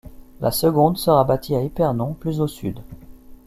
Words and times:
La 0.39 0.49
seconde 0.49 0.97
sera 0.97 1.23
bâtie 1.25 1.53
à 1.53 1.61
Épernon, 1.61 2.15
plus 2.15 2.39
au 2.41 2.47
sud. 2.47 2.79